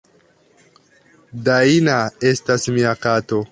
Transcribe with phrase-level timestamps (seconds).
[1.49, 2.01] "Dajna
[2.33, 3.47] estas mia kato.